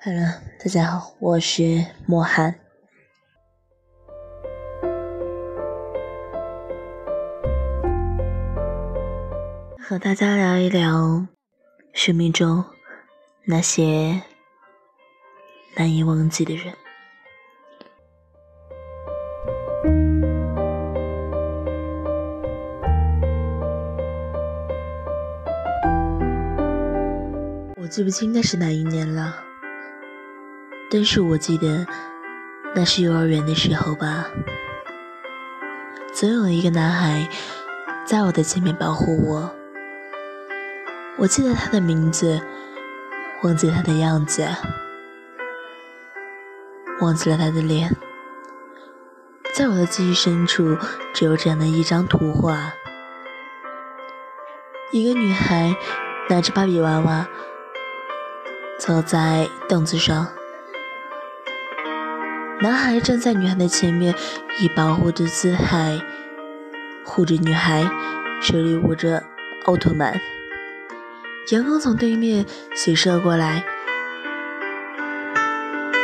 [0.00, 0.24] Hello，
[0.60, 2.54] 大家好，我是莫涵，
[9.76, 11.26] 和大家聊一聊
[11.92, 12.64] 生命中
[13.42, 14.22] 那些
[15.76, 16.72] 难以忘记的人。
[27.74, 29.42] 我记不清那是哪一年了。
[30.90, 31.86] 但是我记得，
[32.74, 34.26] 那是幼儿园的时候吧。
[36.14, 37.28] 总有一个男孩
[38.06, 39.54] 在我的前面保护我。
[41.18, 42.40] 我记得他的名字，
[43.42, 44.48] 忘记他的样子，
[47.00, 47.94] 忘记了他的脸。
[49.54, 50.78] 在我的记忆深处，
[51.12, 52.72] 只有这样的一张图画：
[54.90, 55.76] 一个女孩
[56.30, 57.28] 拿着芭比娃娃，
[58.78, 60.28] 坐在凳子上。
[62.60, 64.12] 男孩站在女孩的前面，
[64.58, 66.00] 以保护的姿态
[67.04, 67.88] 护着女孩，
[68.40, 69.22] 手里握着
[69.66, 70.20] 奥特曼。
[71.52, 73.64] 阳光从对面斜射过来，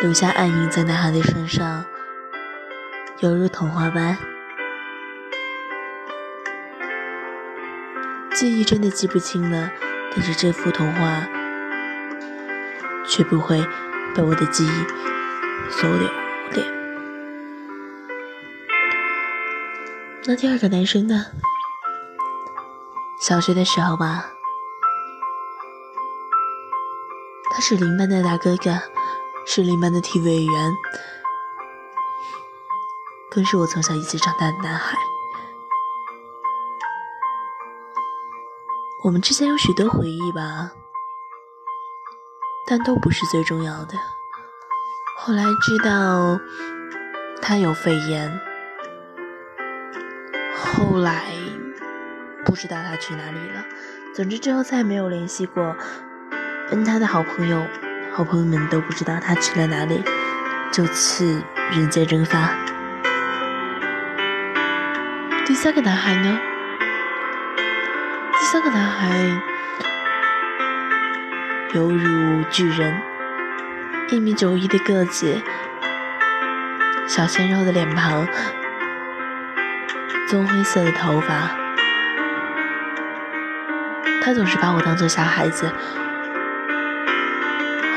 [0.01, 1.85] 留下暗影在男孩的身上，
[3.19, 4.17] 犹如童话般。
[8.33, 9.73] 记忆真的记不清了，
[10.13, 11.27] 但是这幅童话
[13.09, 13.61] 却不会
[14.15, 15.91] 被我的记忆所
[20.27, 21.27] 那第二个男生呢？
[23.21, 24.27] 小学的时候吧，
[27.51, 28.79] 他是邻班的大哥哥，
[29.47, 30.73] 是邻班的体育委员，
[33.31, 34.97] 更是我从小一起长大的男孩。
[39.05, 40.71] 我们之间有许多回忆吧，
[42.67, 44.14] 但都不是最重要的。
[45.27, 46.39] 后来知道
[47.41, 48.31] 他有肺炎。
[50.55, 51.25] 后来
[52.45, 53.65] 不知道他去哪里了。
[54.15, 55.75] 总之之后再也没有联系过，
[56.69, 57.67] 跟他的好朋友、
[58.13, 60.05] 好朋友们都不知道他去了哪里，
[60.71, 62.51] 就此人间蒸发。
[65.47, 66.39] 第三个男孩呢？
[68.39, 69.41] 第三个男孩
[71.73, 73.01] 犹如巨人，
[74.11, 75.41] 一米九一的个子，
[77.07, 78.27] 小鲜肉的脸庞。
[80.29, 81.51] 棕灰色的头发，
[84.23, 85.71] 他总是把我当做小孩子。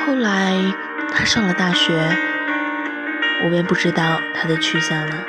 [0.06, 0.54] 后来
[1.12, 1.94] 他上了大学，
[3.44, 5.26] 我便不知道他的去向了，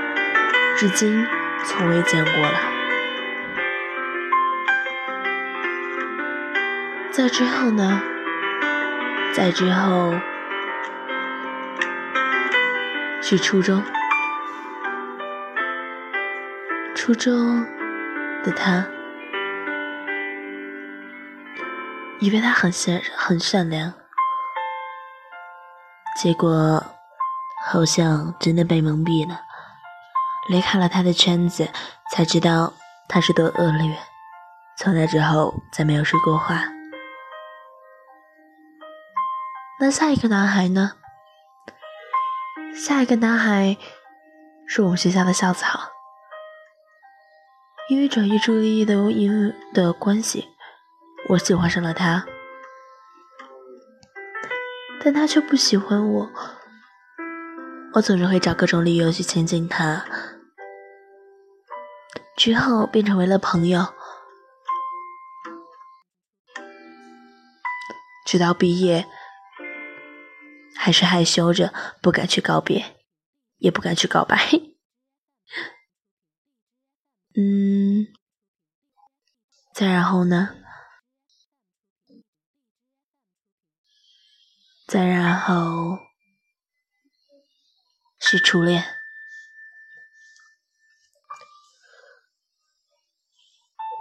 [0.76, 1.26] 至今
[1.64, 2.60] 从未见过了。
[7.10, 8.00] 在之后呢？
[9.32, 10.14] 在之后
[13.20, 13.82] 是初中。
[16.94, 17.64] 初中
[18.42, 18.86] 的他，
[22.20, 23.92] 以为他很善很善良，
[26.20, 26.82] 结果
[27.64, 29.40] 好像真的被蒙蔽了。
[30.48, 31.68] 离开了他的圈子，
[32.10, 32.72] 才知道
[33.08, 33.96] 他是多恶劣。
[34.78, 36.62] 从那之后，再没有说过话。
[39.80, 40.92] 那下一个男孩呢？
[42.88, 43.76] 下一个男孩
[44.66, 45.92] 是我们学校的校草。
[47.90, 50.48] 因为转移注意力的因的关系，
[51.28, 52.24] 我喜欢上了他，
[55.04, 56.30] 但他却不喜欢我。
[57.92, 60.02] 我总是会找各种理由去亲近他，
[62.38, 63.86] 之后便成为了朋友，
[68.24, 69.06] 直到毕业，
[70.78, 72.96] 还是害羞着，不敢去告别，
[73.56, 74.38] 也不敢去告白。
[77.36, 78.06] 嗯，
[79.74, 80.54] 再然后呢？
[84.86, 85.98] 再然后
[88.18, 88.82] 是初恋。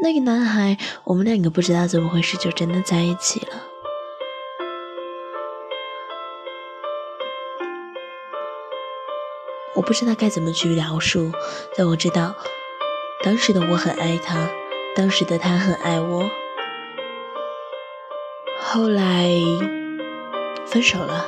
[0.02, 3.67] 那个男孩，我们两个不知道怎么回事，就真的在一起了。
[9.88, 11.32] 不知道该怎么去描述，
[11.78, 12.36] 但我知道。
[13.24, 14.50] 当时的我很爱他，
[14.96, 16.30] 当时的他很爱我，
[18.60, 19.30] 后来
[20.66, 21.26] 分手了，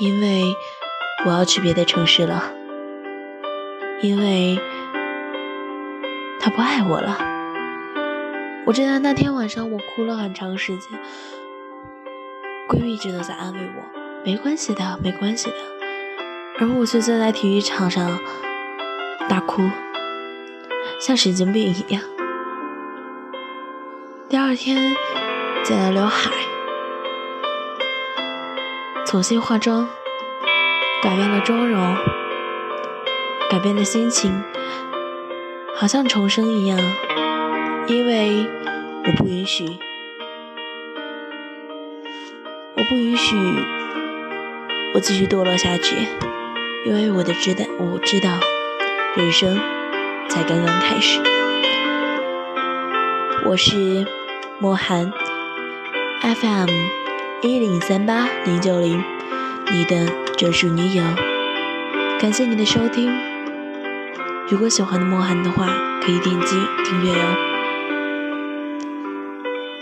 [0.00, 0.42] 因为
[1.24, 2.52] 我要去别的城市了，
[4.02, 4.58] 因为
[6.40, 7.16] 他不爱我了。
[8.66, 10.98] 我记得那天晚上我哭了很长时间，
[12.68, 13.95] 闺蜜一直都在安慰我，
[14.26, 15.56] 没关系的，没关系的，
[16.58, 18.18] 而我却站在体育场上
[19.28, 19.62] 大哭，
[21.00, 22.02] 像神经病一样。
[24.28, 24.96] 第二天
[25.62, 26.32] 剪了刘海，
[29.06, 29.88] 重新化妆，
[31.04, 31.96] 改变了妆容，
[33.48, 34.42] 改变了心情，
[35.76, 36.76] 好像重生一样，
[37.86, 38.44] 因为
[39.04, 39.78] 我不允许。
[42.76, 43.36] 我不允许
[44.96, 45.94] 我继续堕落下去，
[46.86, 48.30] 因为我的知道，我知道
[49.14, 49.54] 人生
[50.26, 51.20] 才刚刚开始。
[53.44, 54.06] 我是
[54.58, 55.12] 莫寒
[56.22, 56.70] ，FM
[57.42, 59.04] 一零三八零九零，
[59.70, 61.04] 你的专属女友。
[62.18, 63.12] 感谢你的收听，
[64.48, 65.66] 如果喜欢的莫寒的话，
[66.00, 66.56] 可以点击
[66.86, 67.18] 订阅哟。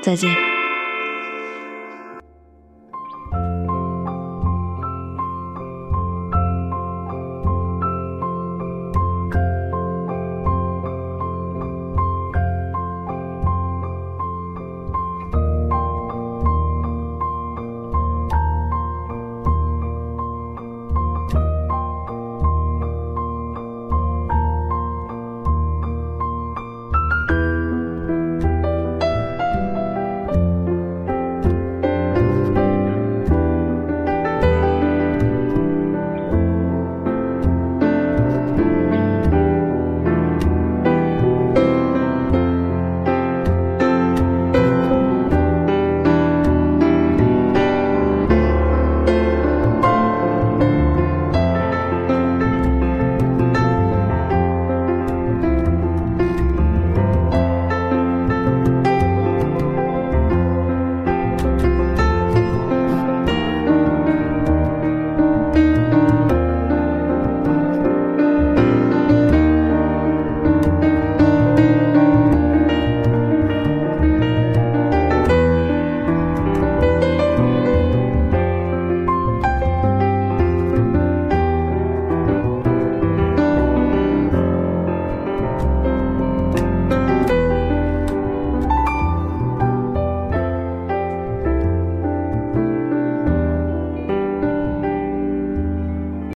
[0.02, 0.54] 再见。